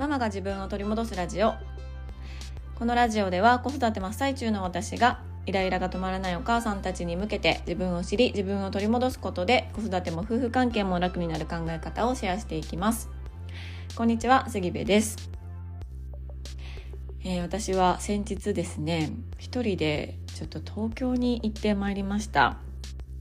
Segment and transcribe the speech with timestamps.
[0.00, 1.52] ママが自分を取り戻すラジオ。
[2.78, 13.10] このラジオでは子育て真っ最中の私がイライラが止まらないお母さんたちに向けて自分を知り自分を取り戻すことで子育ても夫婦関係も楽になる考え方をシェアしていきます。
[13.94, 15.30] こんにちは杉部です。
[17.22, 22.56] えー、私は先日ですね一人でちょっと東京に行ってまいりました。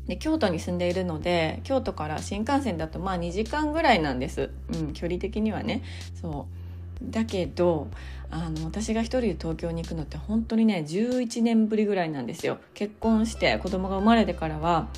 [0.08, 5.84] で京都に住んでいるので京都から新幹線だとまあ2時間ぐらいなんです、うん、距離的にはね。
[6.22, 6.59] そう。
[7.02, 7.88] だけど
[8.32, 14.90] あの私が一人で東京に行くのって本当にね11年ぶりぐらいなんですよ結婚して子供が生まれてからは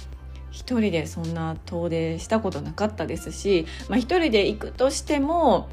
[0.51, 5.69] 一人でそんな遠出したことなかったですし、まあ、一人で行くとしても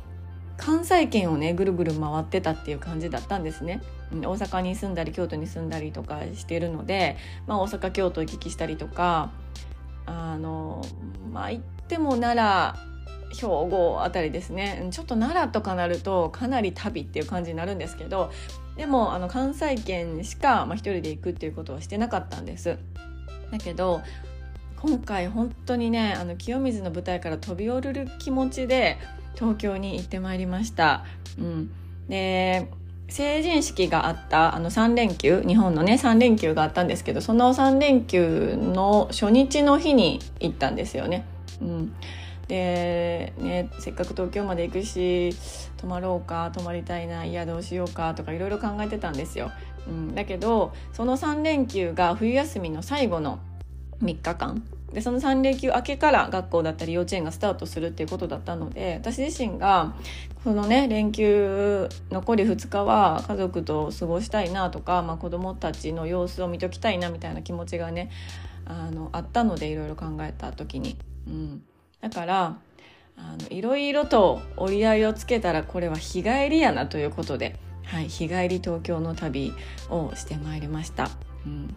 [0.57, 3.81] 関西圏をねぐるぐる回ってたっていう感じだったんですね。
[4.11, 9.31] 大阪に住んだり京都に住んだりとかしてるので、まあ、大阪京都行き来したりとか
[10.07, 10.83] あの
[11.31, 12.88] まあ行っても奈良
[13.35, 18.33] 兵庫あたりですねちょっと奈良とかなるとかなり旅っていう感じになるんですけど
[18.77, 22.79] でもあの関西圏しか、まあ、一人で行くっていうことはしてなかったんです。
[23.51, 24.03] だけど
[24.81, 28.99] 今回本当にねあの清水の舞台から飛び降りる気持ちで
[29.35, 31.05] 東京に行ってまいりました。
[31.39, 31.71] うん、
[32.09, 32.71] で
[33.09, 41.25] 成人式があったあの3連休日本のね3連休があったんですけどその3連休の初日の日に行ったんですよね。
[41.61, 41.95] うん、
[42.49, 45.37] でねせっかく東京まで行くし
[45.77, 49.53] 泊まろうか泊まりたいないやどうしようかとかいろいろ考えてたんですよ。
[49.87, 53.39] うん、だけどその3連休が冬休みの最後の
[54.03, 54.63] 3日間。
[54.93, 59.95] でその3連休明けから学校だったり幼稚園がスタートするっていうことだったので私自身が
[60.45, 68.11] このね連休残り2日は家族と過ごしたいなとか、まあ、子供たちの様子を見ときたいなみたいな気持ちがね
[68.65, 71.63] あのあったのでいろいろ考えた時に、うん、
[72.01, 72.59] だから
[73.17, 79.53] あのいろいろと折り合いをつけたらこれは日帰りやなということで、はい、日帰り東京の旅
[79.91, 81.11] をしてまいりました。
[81.47, 81.75] うん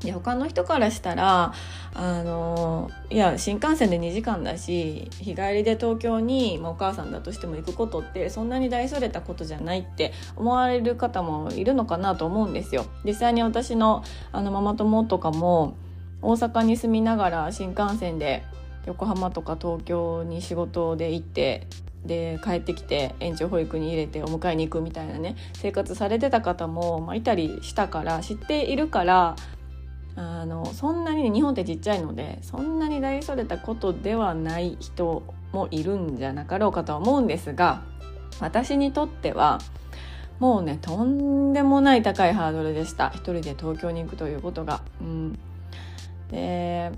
[0.00, 1.54] で他の人からしたら
[1.94, 12.84] あのいや新幹線で2時間だし日帰りで東京に、まあ、お母さんだとしても行くことってそんなに大それたことじゃないって思われる方もいるのかなと思うんですよ。
[13.04, 15.76] 実際に私のあのママ友とかも
[16.20, 18.44] 大阪に住みながら新幹線で
[18.86, 21.66] 横浜とか東京に仕事で行って
[22.06, 29.36] で帰ってきて園長保育に入れてお迎えに行くみたいなね生活されてた方も、まあ、いたりしたから知っているから
[30.14, 35.22] あのそんなに、ね、日本ってちっちゃいのでそんなに大それたことではない人
[35.52, 37.82] もいるんじゃなかろうかとは思うんですが
[38.40, 39.58] 私にとっては
[40.38, 44.82] もうねとんでもない高いハードルでした一人で東京に行くということが。
[45.00, 45.38] うん、
[46.30, 46.92] で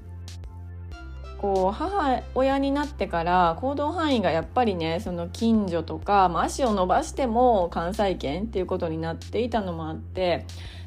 [1.39, 10.45] こう母親になってから行動範囲がやっぱりねその近所とか、まあ、足を伸ばしても関西圏っていうことになっていたのもあって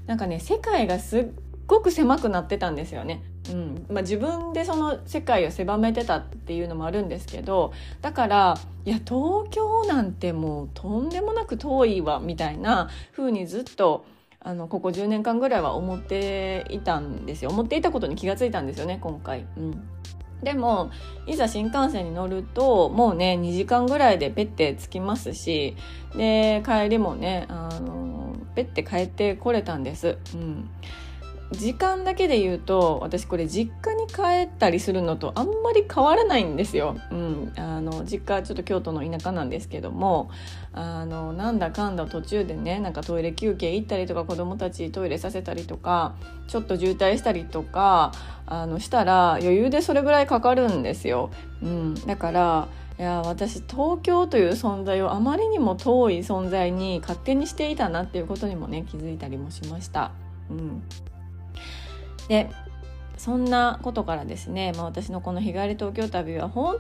[0.08, 1.28] なんかね世界がすっ
[1.68, 3.24] ごく狭くなってたんですよね。
[3.50, 14.06] うんまあ、自分でその世界を狭めてたっていうのもあるんですけどだからいや東京なんてもうとんでもなく遠いわみたいな風にずっと
[14.40, 19.46] あのここ10年間ぐらいは思っていたんですよ思っていたことに気がついたんですよね今回。
[19.58, 19.84] うん
[20.44, 20.92] でも
[21.28, 25.76] いざ新幹線に乗るともうね2時間ぐらいでペッて着きますし
[26.16, 30.18] で帰りもねあのペッて帰ってこれたんです。
[30.34, 30.70] うん
[31.52, 36.98] 時間だけで言うと私これ実家に帰ったりするのとあんまり変わらないんですよ。
[37.12, 40.32] うん、あの実家ちょっと京都の田舎なんですけども
[40.74, 46.16] あのなんだかんだ途中でねなんかトイレ休憩行ったりとか子供たちトイレさせたりとか
[46.48, 48.14] ちょっと渋滞したりとか
[48.46, 51.32] あのしたら余裕でそれぐらいかかるんですよ。
[51.62, 60.12] うん、だからいや私東京という存在をあまりにも遠い存在に勝手にしていたなっていうことにもね気づいたりもしました。
[60.50, 60.84] うん
[62.28, 62.50] で
[63.18, 66.78] そんなことからですね、まあ、私のこの日帰り東京旅は本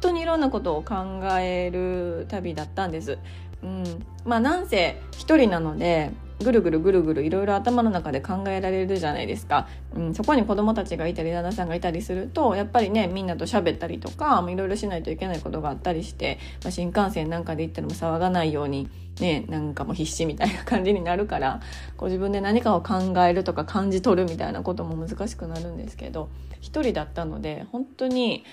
[0.00, 0.94] 当にいろんなことを考
[1.38, 3.18] える旅だったんです。
[3.62, 3.84] うん、
[4.24, 6.10] まあなんせ一人なので
[6.42, 18.88] ぐるぐるぐるぐるいろいろ頭の中で考えられるじゃないですか、うん、そこに子供たちがいたり旦那さんがいたりするとやっぱりねみんなと喋ったりとかいろいろしないといけないことがあったりして、まあ、新幹線なんかで行ったらも騒がないように
[19.20, 21.60] ねなんかもう必死みたいな感じになるから
[21.96, 26.28] こ自分で何かを考えるとか感じ取るみたいなことも難しくなるんですけど
[26.60, 28.44] 一人だったので本当に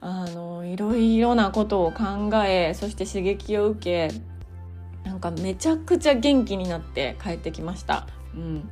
[0.00, 4.14] あのいろいろなことを考えそして刺激を受け
[5.04, 8.06] なんかめちゃくちゃ元気になって帰ってきました。
[8.34, 8.68] うん、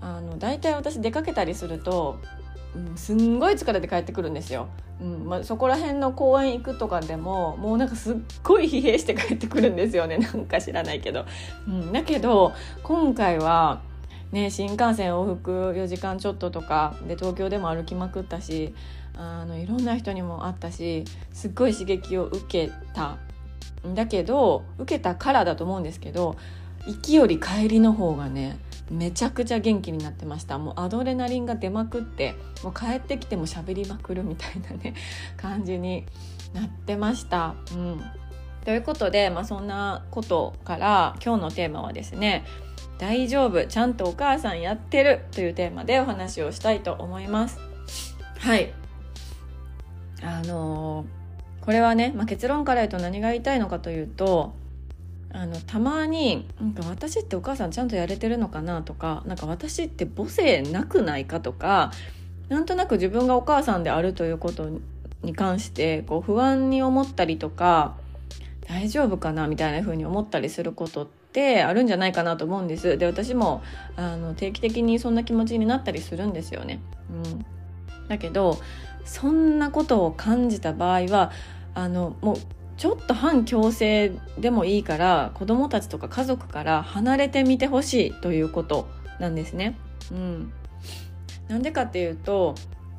[0.00, 2.18] あの大体私出かけたりすると、
[2.96, 4.68] すんごい疲れて帰ってくるんですよ。
[5.00, 11.24] うんまあ、そこら辺の公園行くとかでももうなんかすっごい疲弊して帰ってくるんですよね なんか知らないけど。
[11.66, 12.52] うん、だけど
[12.82, 13.80] 今回は
[14.32, 18.74] ね、新幹線往復4時間ちょっととかで東京でも歩きまくったし
[19.16, 23.16] あのいろんな人にも会ったしすっごい刺激を受けた
[23.94, 26.36] だけど受けたからだと思うんですけど
[26.88, 28.58] 行きより帰りの方がね
[28.90, 34.94] めちゃくちゃ元気になってましたもうアドレナリンが出まくってもう帰ってきても喋りまくるみたいなね
[35.36, 36.06] 感じに
[36.54, 37.54] なってました。
[37.72, 38.02] うん
[38.64, 42.44] ということで、まあ、そんなことから今日のテーマはですね
[42.98, 47.58] 「大丈夫ちゃんとお母さんやってる」というテーマでお話をしたいと思います。
[48.38, 48.72] はい
[50.22, 54.54] あのー、これはね、まあ、結論から言うと何が言いたいのかというと
[55.32, 61.92] あのたまになんか私ってお母さんちゃんとやれてるのかなとかなんか私って母性なくないかとか
[62.48, 64.70] なんとなく自分がお母さんであるということ
[65.22, 67.96] に関してこう不安に思ったりとか
[68.68, 72.96] 大丈夫かなみたいな風に思ったりすることってあるんじゃないかなと思うんです。
[72.98, 73.62] で私も
[73.96, 76.80] あの定期的にそんな気持ちになったりするんですよね。
[77.10, 77.46] うん、
[78.08, 78.58] だけど
[79.04, 81.32] そんなことを感じた場合は
[81.74, 82.36] あのもう
[82.78, 88.88] ちょっと反強制でもいいから子供たちとか家族から離れてみてほしいということ
[89.18, 89.76] なんですね。
[90.12, 90.52] うん、
[91.48, 92.54] なんでかっていうと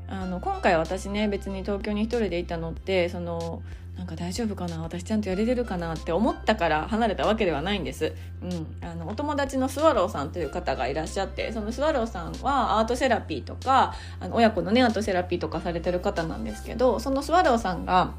[0.09, 3.61] あの今回私ね別に東京に一人でいたのってその
[3.95, 8.13] なんか大丈夫かな私ちゃんとやれてるかなって思ったから離れたわけではないんです。
[8.41, 18.13] うん、あのお友達のスワローさんという方がいらっしゃってそのスワローさんはアートセラピーとかあの親子のねアートセラピーとかされてる方なんですけどそのスワローさんが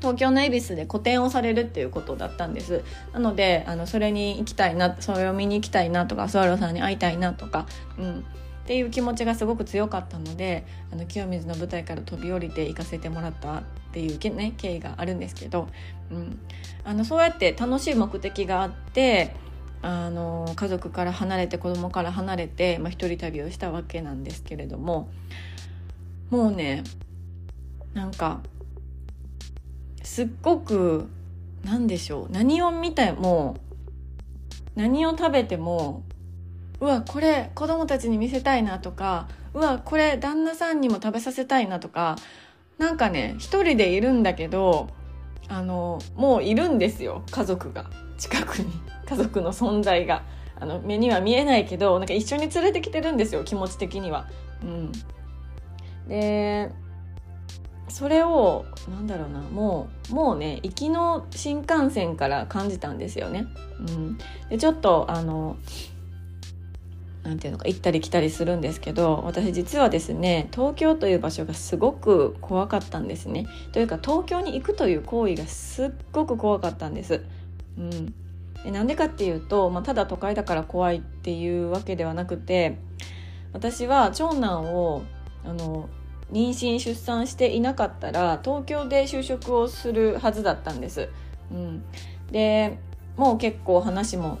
[0.00, 2.82] 東京の恵比寿で個展をされるっていうことだったんです。
[3.12, 7.66] なのであのそれに行きたいなそれを見に行きたいなとかスワローさんに会いたいなとか、
[7.98, 8.22] うん、っ
[8.66, 13.62] ていう気持ちがすごく強かったのであの清水の舞台から飛び降りて行かせてもらったっ
[13.92, 15.68] ていう、ね、経緯があるんですけど、
[16.10, 16.38] うん、
[16.84, 19.34] あのそうやって楽しい目的があって
[19.82, 25.10] あの家族から離れて子供から離れて、まあ、一人旅をしたわけなんですけれども
[26.28, 26.84] もうね
[27.94, 28.40] なんか
[30.10, 31.08] すっごく
[31.64, 32.32] 何でしょう。
[32.32, 33.58] 何を見ても
[34.74, 36.02] 何を食べても
[36.80, 42.16] うわこれ子供たちに見せたいなとかうわこれ旦那さんにも食べさせたいなとか
[42.76, 44.88] なんかね一人でいるんだけど
[45.46, 47.88] あのもういるんですよ家族が。
[48.18, 48.72] 近くに。
[49.06, 50.24] 家族の存在が。
[50.58, 54.28] あの目には見えないけどなんか一緒に連れてきてるんですよ気持ち的には。
[54.64, 54.92] うん、
[56.08, 56.72] で
[57.90, 63.46] それをなんだろうなもうもうね行きの新幹線から感じたんですよね。
[63.78, 65.56] うん、でちょっとあの
[67.22, 73.46] なんていうのか行ったり来たりするんですけど私実はですね東京という場所がすごく怖かったんですね。
[73.72, 77.22] というか東京に行くという行為がすっごく怖かったんです。
[77.78, 78.14] うん、
[78.64, 82.78] でなんでかっていうと、まあ、ただ都会だから怖いっていうわけではなくて
[83.52, 85.02] 私は長男を
[85.44, 85.88] あの
[86.32, 91.08] 妊娠出産していなかったら東京で就職をするはずだったんです。
[91.50, 91.82] うん、
[92.30, 92.78] で
[93.16, 94.38] もう結構話も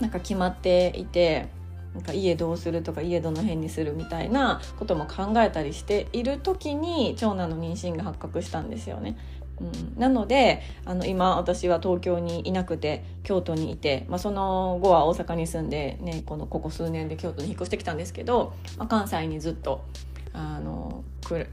[0.00, 1.48] なんか決まっていて
[1.94, 9.16] なんか家どうするとか家どの辺にするみたいなことも考えたりしている時に長男の妊娠が発覚したんですよね。
[9.60, 19.84] うん、なのであの今私は東京にいなくて京都にいて、まあ、その後は大阪に住んで、ね、このここ数年で京都に引っ越してきたんですけど、まあ、関西にずっと
[20.32, 20.99] あの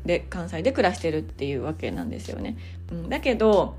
[0.06, 2.58] で関西で暮らしてるっていうわけなんですよね。
[2.92, 3.76] うん、だけど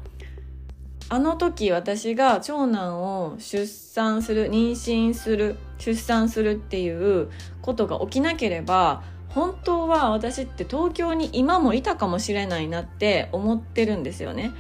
[1.11, 7.31] あの時私が長男を出産する妊娠する出産するっていう
[7.63, 14.53] ことが起きなければ本当は私って東京に今もいたかもしれないなって思ってるんですよね。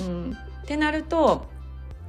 [0.00, 1.46] うん、ってなると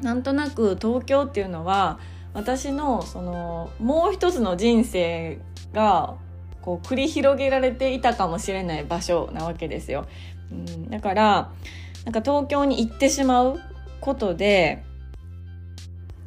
[0.01, 1.99] なんとなく東京っていうのは
[2.33, 5.39] 私のそのもう一つの人生
[5.73, 6.15] が
[6.63, 10.07] こう繰り広げられていたかもしれない場所なわけですよ。
[10.51, 11.51] うん、だから
[12.05, 13.59] なんか東京に行ってしまう
[13.99, 14.83] ことで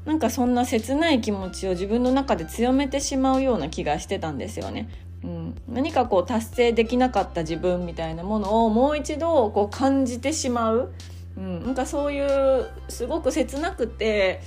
[0.05, 4.89] なんかそんな切ない気持ちを自分の中で強めてしまうような気がしてたんですよね。
[5.25, 10.93] うん、何かこう達成できなかった自分みたいなものをもう一度こう感じてしまう、
[11.37, 14.41] うん、なんかそういうすごく切なくて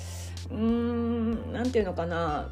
[0.50, 2.50] うーん何て言うのかな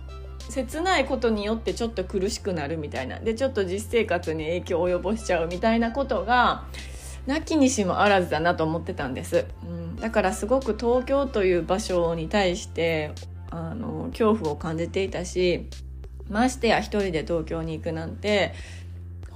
[0.49, 3.19] 切ないことによってちょっと苦しくなるみたいな。
[3.19, 6.65] でちょっと実生活に影響を及ぼしちゃうみたいなことが
[7.27, 13.11] なきにしもあらずだなと思ってたんです、うん、だからすごく東京という場所に対して
[13.51, 15.67] あの恐怖を感じていたし
[16.29, 18.53] ましてや一人で東京に行くなんて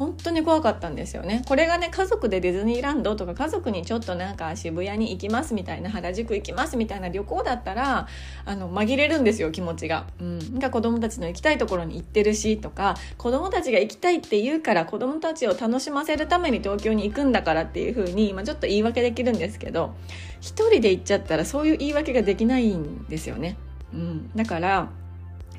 [0.01, 8.07] 本当に怖かったんですよねこれがね家族でディズニーランドとか家族にちょっとなんか渋谷に行きますみたいな原宿行きますみたいな旅行だったら
[8.43, 10.07] あの紛れるんですよ気持ちが。
[10.19, 19.93] うん、なんか子供たちの行きたいところに行ってるしとか子供たちが行きたいって言うから子供たちを楽しませるために東京に行くんだからっていう風に、まあ、ちょっと言い訳できるんですけど
[20.39, 23.55] 一人で行っちゃったらそういう言い訳ができないんですよね。
[23.93, 24.89] うん、だから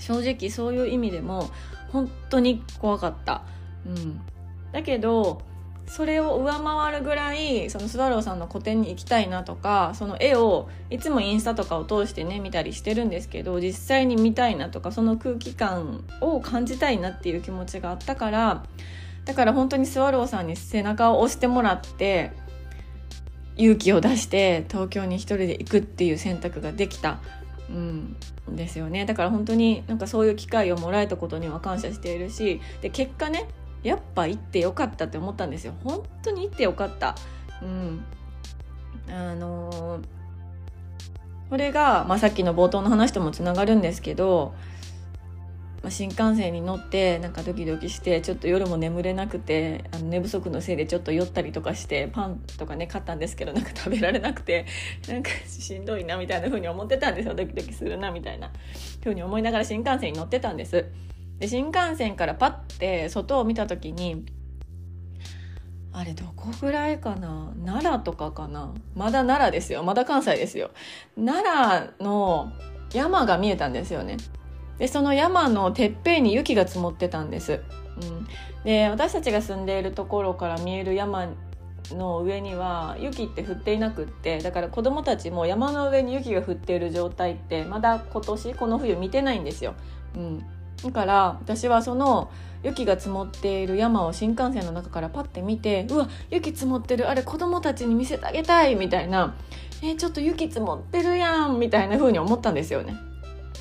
[0.01, 1.49] 正直そういう意味でも
[1.93, 3.43] 本当に怖かった。
[3.87, 4.21] うん、
[4.73, 5.43] だけど
[5.87, 18.65] それを上回るぐらいそのスワローさんの個展に行きたいなとかその絵をいつもインスタとかを通してね見たりしてるんですけど実際に見たいなとかその空気感を感じたいなっていう気持ちがあったから
[19.25, 22.33] だから本当にスワローさんに背中を押してもらって
[23.57, 27.19] 勇気を出して東京に一人で行くっていう選択ができた
[27.71, 28.17] うん、
[28.49, 29.07] ですよね。
[29.07, 33.49] だから本当になんかそういう機会をもらえたことには感謝しているしで結果ね
[33.83, 35.75] やっぱ行ってよかったって思ったんですよ。
[35.85, 37.17] 本当に行ってよかった。
[37.63, 38.05] うん。
[39.09, 40.03] あのー、
[41.51, 44.55] これが、まあ、さっきの冒頭の話ともつながるんですけど
[45.83, 54.67] まあ、新幹線に乗ってなんかドキドキしてちょっと夜も眠れなくてあの寝不足のせいでちょっと酔ったりとかしてパンとかね買ったんですけどなんか食べられなくて
[55.09, 57.35] なんかしんどいなみたいな風に思ってたんですよ。
[57.35, 58.53] ドキドキするなみたいな
[59.03, 60.87] 風に思いながら新幹線に乗ってたんです。
[61.39, 64.25] で新幹線からパッて外を見た時に
[65.93, 67.53] あれどこぐらいかな？
[67.65, 68.73] 奈良とかかな？
[68.95, 69.83] まだ奈良ですよ。
[69.83, 70.71] まだ関西ですよ。
[71.17, 71.45] 奈
[71.99, 72.53] 良の
[72.93, 74.17] 山が見えたんですよね。
[74.79, 77.61] でその山のてっぺんに雪が積もってたんです、
[78.03, 78.27] うん、
[78.65, 81.29] で私たちが住んでいるところから見える山
[81.91, 89.75] の上には雪って降っていなくってだから子供たちも山の上に雪が降っている状態ってまだ今年この冬見てないんですよ、
[90.17, 90.45] うん、
[90.85, 92.31] だから私はその
[92.63, 99.35] 雪が積もっている山を新幹線の中からパッて見てうわ雪積もってるあれ子供たちに見せてあげたいみたいな。
[99.85, 102.95] えちょっと雪積もってるやんみたいな風に思ったんですよね。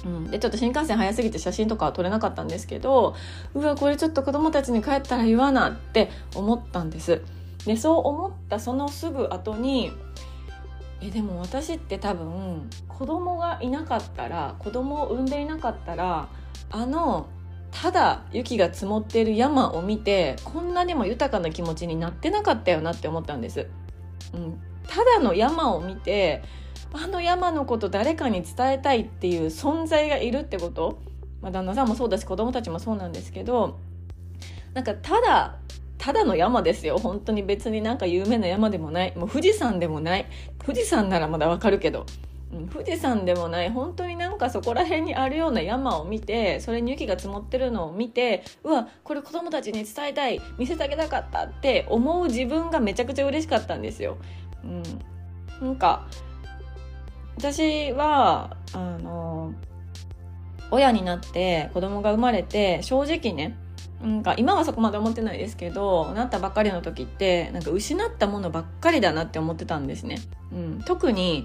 [0.05, 3.15] うん、でちょっと新幹線早すぎて写真とかは撮れなかったんですけど
[3.53, 7.21] うわこれちょっと子供たちに帰ったら言わなって思ったんです。
[7.65, 9.91] でそう思ったそのすぐ後に
[11.01, 16.27] えでも私って多分子供がいなかったら子供を産んでいなかったら
[16.71, 17.27] あの
[17.71, 23.67] ただ雪が積もっている山を見てこんなにも豊かな気持ちになってなかったよなって思ったんです、
[24.33, 26.43] うん、ただの山を見て
[26.93, 30.99] あの山のこと誰かに伝えたいっていう存在がいるってこと、
[31.41, 33.79] まあ、旦那さんもそうだし子供たちもそうなんですけど
[34.73, 35.57] なんかただ
[36.01, 36.97] ただの山ですよ。
[36.97, 39.15] 本当に別になんか有名な山でもない。
[39.15, 40.25] もう富士山でもない。
[40.57, 42.07] 富士山ならまだわかるけど、
[42.71, 54.17] 富士山でもない本当になんかそこら辺にあるような山を見てそれに雪が積もってるのを見てうわこれ子供たちに伝えたい見せてあげたかったって思う自分がめちゃくちゃ嬉しかったんですよ。
[54.63, 54.83] うん、
[55.65, 56.07] なんか
[57.37, 59.53] 私はあの
[60.71, 63.57] 親になって子供が生まれて正直ね
[64.01, 70.19] なんか今はそこまで思ってないですけどなったばっかりの時ってなんか失ったものばっかりだなって思ってたんですね。
[70.51, 71.43] うん、特に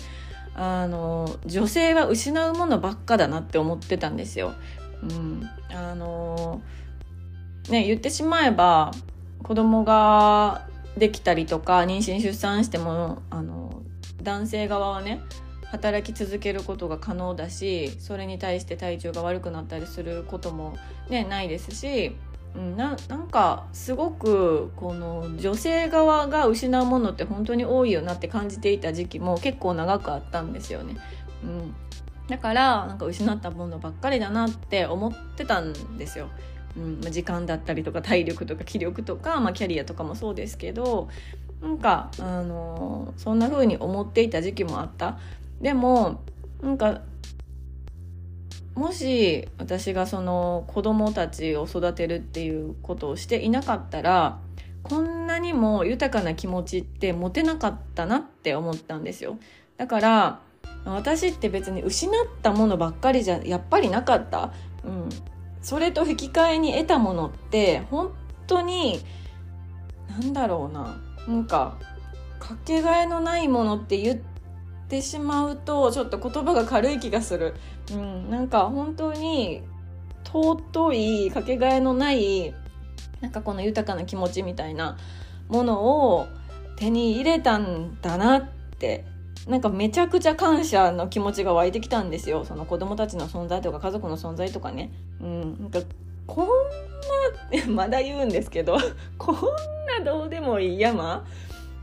[0.59, 4.55] あの女性は失うものばっかだなって思ってたんですよ。
[5.03, 6.63] うん、あの
[7.69, 8.91] ね言ってしまえば
[9.43, 13.83] 子供ができたりとか妊娠出産してもあの
[14.23, 15.21] 男性側はね
[15.71, 20.77] 働き続けることが可能だしそれに対して体調が悪くなったりすることも、
[21.11, 22.17] ね、ないですし、
[22.57, 30.97] ななんかすごくこの女性側が失うものって本当に多いよなって感じていた時期も結構長くあったんですよね。
[31.45, 31.75] うん、
[32.29, 36.29] だからなんか失ったものばっかりだなって思ってたんですよ。
[36.77, 41.09] うんま、時間だったりとか体力とか気力とか、まあ、キャリアとかもそうですけど
[41.63, 45.19] なんか、あのー、そんな風に思っていた時期もあった
[45.61, 46.21] でも
[46.63, 47.01] なんか
[48.77, 54.39] もし私がその子供たちを育てるっていうことをしていなかったら
[54.83, 59.39] こんなにも豊かな気持ちって持てなかったなって思ったんですよ。
[59.79, 60.41] だから
[60.85, 64.53] 私って別に失ったものばっかりじゃやっぱりなかった、
[64.85, 65.09] うん、
[65.63, 68.13] それと引き換えに得たものって本
[68.47, 69.01] 当に
[70.09, 71.01] なんだろうな。
[71.27, 71.79] なんか
[72.39, 74.36] かけがえのないものって言って
[74.87, 77.55] ってしまうとちょっと言葉が軽い気がする、
[77.93, 79.63] うん、なんか本当に
[80.25, 80.93] 尊
[81.27, 82.55] いかけがえのない
[83.21, 84.97] なんかこの豊かな気持ちみたいな
[85.49, 86.29] ものを
[86.77, 89.05] 手に入れたんだなって
[89.49, 92.45] なんかめちゃくちゃ感謝の気持ちが湧いてきたんですよ。
[92.45, 94.91] その子供たちの存在とか家族の存在とかね、
[95.21, 95.81] うん、なんか
[96.27, 98.77] こんな まだ言うんですけど
[99.19, 99.37] こん
[99.87, 101.25] などうでもいい山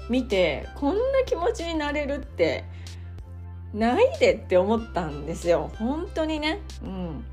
[0.09, 2.65] 見てこんな気持ちになれるって
[3.73, 5.71] ないでって思ったんですよ。
[5.77, 6.61] 本当にね。
[6.83, 7.25] うん。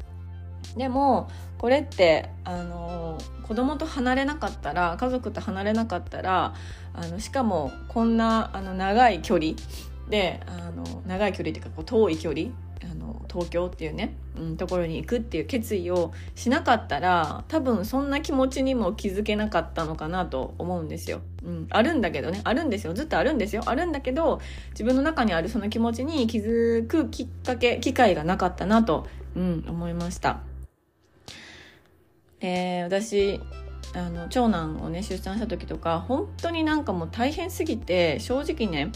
[0.76, 1.28] でも
[1.58, 6.54] これってあの子供と離れなかったら家族と離れなかったら
[6.94, 9.52] あのしかもこんなあの長い距離
[10.08, 12.48] であの長い距離っていうかこう遠い距離
[12.82, 21.20] あの東京っていうね、うん、ところに行くっていう決意をしなかったら多分そんな気持ちにも気づけなかったのかなと思うんですよ。
[21.44, 22.40] うん、あるんだけどね。
[22.44, 22.94] あるんですよ。
[22.94, 23.62] ずっとあるんですよ。
[23.66, 30.40] あるんだけど自分の中にあるその気持ちに気づくきっかけ機会がなかったなと、うん、思いました。
[32.40, 33.40] え私
[33.94, 38.92] あの長男をね出産した時とか本当になんかもう大変すぎて正直ね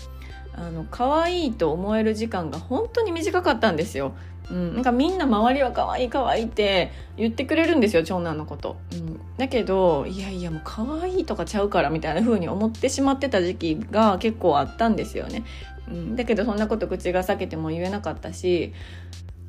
[0.57, 4.15] あの可愛いと思える時間が本当に短かったんですよ。
[4.51, 15.45] うん、なんかみんな周りは可愛い可愛いって言ってくれるんですよ長男のこと、うん、だけどいやいやもう可愛いとかちゃうからみたいな風に思ってしまってた時期が結構あったんですよね、
[15.89, 18.75] うん、だけどそんなこと口が裂けても言えなかったし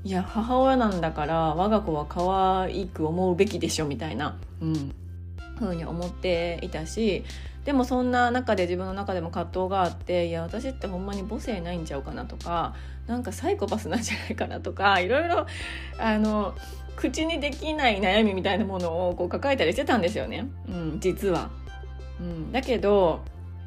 [0.05, 4.95] いや母親なんだから我が子は可愛く思うべきでしょみたいな、うん、
[5.59, 7.25] 風に思っていたし
[7.65, 12.75] でもそんな中で自分の中でも葛藤があっていや私ってほんまに母性ないんちゃうかなとか
[13.07, 15.47] なんかサイコパスなんじゃないかなとかいろいろ
[15.97, 16.55] あの
[16.95, 21.49] 口にできない悩みみたいなものをこう抱えたりしてたんですよね、うん、実は。
[22.19, 23.25] うん、だけど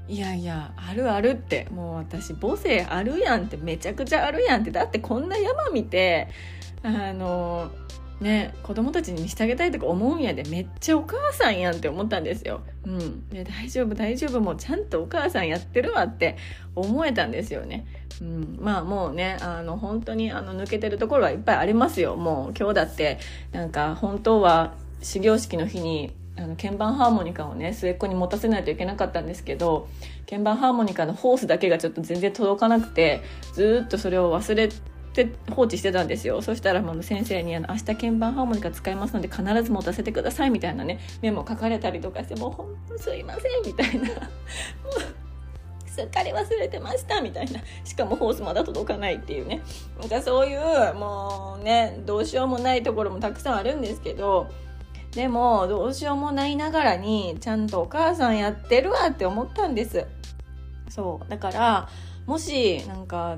[0.09, 6.29] いやいやあるあるってもう私母性あるやんってめちゃくちゃあるやんってだってこんな山見て
[6.83, 7.71] あの
[8.21, 12.63] ね子供たちに見せてあげたいとか思うんやでめっちゃお母さんやんって思ったんですよ。
[12.85, 16.37] うん、で大丈夫大丈夫もうちゃんとお母さんやってるわって
[16.75, 17.87] 思えたんですよね。
[18.21, 22.17] うん、まあもうねあの本当にあの抜けてるところはいっぱいありますよ。
[22.17, 23.19] もう今日だって
[23.53, 29.89] なんか本当は始業式の日にあの鍵盤ハーモニカをね末っ子に持たせないといけなかったんですけど
[30.31, 33.23] 鍵盤ハーモニカのホースだけがちょっと全然届かなくて
[33.55, 34.69] ずっとそれを忘れ
[35.13, 36.43] て放置してたんですよ。
[36.43, 44.09] そしたらもう先生にあの「明日鍵盤ハーモニカ使いますので必ず持たせてください」みたいなねメモ書かれたりとかして「もうほんとすいません」みたいな。
[44.09, 44.19] もう
[45.87, 47.61] すっかり忘れてましたみたいな。
[47.83, 49.63] しかもホースまだ届かないっていうね。
[49.99, 54.47] なんかそういうもうねどうしようもないところもたくさんあるんですけど
[55.13, 60.07] でもどうしようもないながらにちゃんとお母さんやってるわって思ったんです。
[60.89, 61.29] そう。
[61.29, 61.89] だから
[62.27, 63.37] もしなんか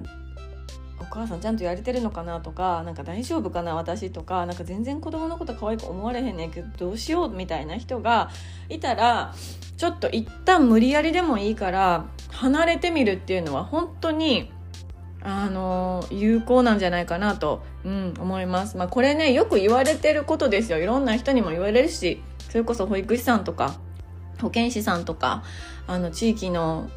[1.00, 8.30] お母さんちゃんとやれてるのかなとかなんか大丈夫かな私とかなんか全然子供のこと可愛く思われへんねんけどどうしようみたいな人が
[8.68, 9.34] いたら
[9.76, 14.52] ちょっと一旦無理やりでもいいから離れてみるっていうのは本当に
[15.22, 18.76] あの有効なんじゃないかなと、うん、思います。
[18.76, 23.76] まあ、これねよく言われてることですよいろんな人にも言われるしそれこそ保育士さんとか
[24.40, 25.44] 保健師さんとか
[25.86, 26.88] あの地域の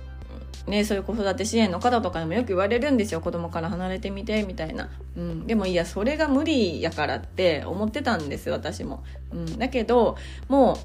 [0.67, 3.19] ね、そういう子育て支援の方とかにもよく言われるんですよ。
[3.19, 10.77] 子供から離れてみてみたいな、うん、でもいやそれが無理やからって思ってたんです私も、うん、だけども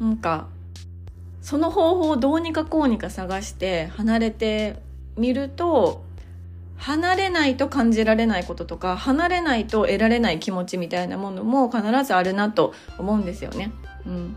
[0.00, 0.48] うなんか
[1.42, 4.76] その方法をどうにかこうにか探して離れて
[5.16, 6.02] みると
[6.76, 13.72] 離れないと感じられないこととか離れないと得られない気持ちみたいなものも必ずあるなと思うんですよね。
[14.06, 14.36] うん、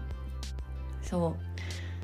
[1.01, 1.35] そ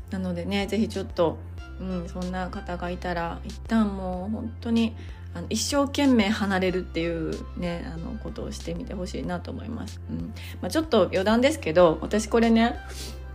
[0.10, 0.12] う。
[0.12, 1.38] なのでね是非ちょっと、
[1.80, 4.96] うん、そんな方がいたら一旦もう本当に
[5.34, 10.00] あの一生懸命離れるっていうねあのことをしてみてほしいなと思います。
[10.10, 12.78] うんまあ、ちょっと余談ですけど私これね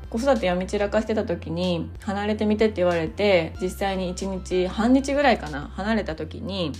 [0.08, 6.72] 子育てやみ散らかしてた時に離れてみてって言われて実際に1日半日ぐらいかな離れた時に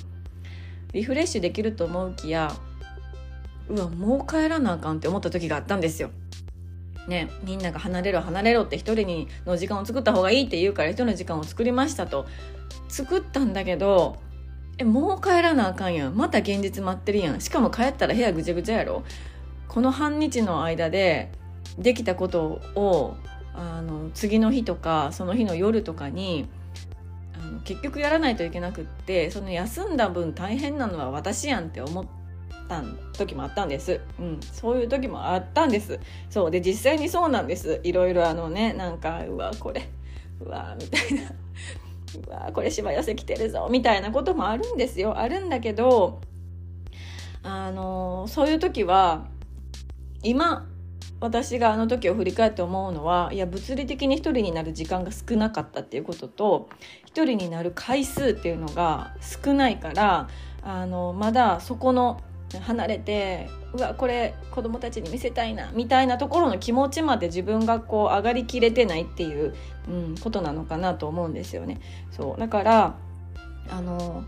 [0.92, 2.53] リフレッシュできると思うきや
[3.68, 6.11] うわもう帰らなあかんって思った時があったんですよ。
[7.11, 12.27] ね、みんなが離れろ離れろって一人にの時間を作った方がいいって言うから一人の時間を作りましたと。
[12.88, 14.16] 作ったんだけど
[14.79, 16.16] えもう帰らなあかんやん。
[16.16, 17.40] また現実待ってるやん。
[17.40, 19.03] しかも帰ったら部屋ぐちゃぐちゃやろ。
[19.68, 21.33] この半日の間で
[21.79, 23.16] できたことを
[23.55, 26.49] あの次の日とかその日の夜とかに
[27.35, 32.19] あの結局やらないといけなくってその休んだ分大変なのは私やんって思って
[32.70, 32.85] た
[33.18, 35.98] 時もあったんです、うん、そういう時もあったんです。
[36.30, 36.50] そう。
[36.52, 37.80] で実際にそうなんです。
[37.83, 39.88] いろいろあのねなんかうわこれ。
[40.40, 41.22] うわみたいな。
[42.28, 43.68] うわこれしわ寄せ来てるぞ。
[43.70, 45.18] みたいなこともあるんですよ。
[45.18, 46.20] あるんだけど
[47.42, 49.26] あのそういう時は
[50.22, 50.66] 今
[51.20, 56.68] 私があの時を振り返って思うのはいや物理的に一人になる時間が少なかったっていうことと
[57.04, 60.28] 一人になる回数っていうのが少ないから
[60.62, 62.20] あのまだそこの
[62.58, 69.54] 離れてうわこれ子供たちに見せたいなみたいなところの気持ちまで自分がこう上がりきれてないっていう、
[69.88, 71.80] うん、ことなのかなと思うんですよね。
[72.10, 72.94] そうだから
[73.68, 74.24] あの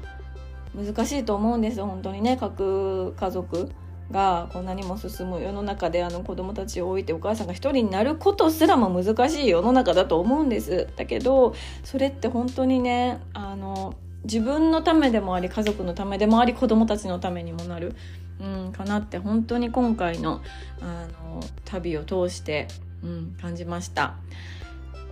[0.75, 3.71] 難しいと思うんです本当にね各家族
[4.11, 17.95] がこんなにも進む世の中であの子供たちを置いてお母さんが一人になることすらも難しい世の中だと思うんですだけどそれって本当にねあの自分のためでもあり家族のためでもあり子供たちのためにもなる、
[18.41, 20.43] うん、かなって本当に今回の
[20.81, 22.69] あの旅を通して、
[23.03, 24.15] うん、感じました。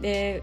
[0.01, 0.43] で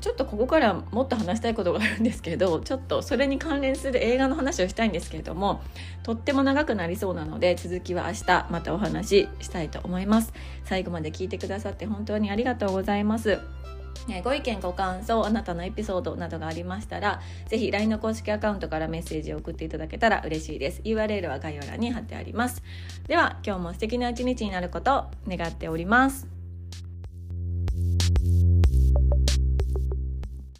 [0.00, 5.60] ちょっとここからもっと話したいことがあるんですけどちょっとそれに関連する映画の話をしたいんですけれども
[6.02, 10.32] とっても長くなりそうなので続きは明日またお話ししたいと思います。
[10.64, 13.40] 最後まで聞いてくださって本当にありがとうございます。
[14.24, 20.80] ご意見ご感想あなたのエピソードなどがありましたらぜひ LINE の公式アカウントからメッセージを送っていただけたら嬉しいです。
[20.82, 22.62] URL は概要欄に貼ってあります。
[23.06, 26.26] では今日も素敵な一日になることを願っております。